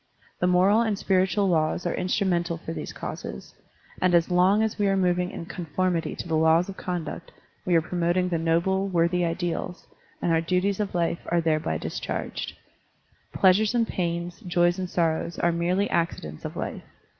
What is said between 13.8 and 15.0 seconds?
pains, joys and